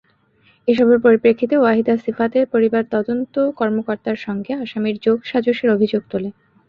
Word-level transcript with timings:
এসবের 0.67 0.99
পরিপ্রেক্ষিতে 0.99 1.55
ওয়াহিদা 1.59 1.95
সিফাতের 1.97 2.45
পরিবার 2.53 2.83
তদন্ত 2.91 3.35
কর্মকর্তার 3.59 4.17
সঙ্গে 4.17 4.51
আসামির 4.63 4.95
যোগসাজশের 5.05 5.69
অভিযোগ 5.75 6.01
তোলে। 6.11 6.29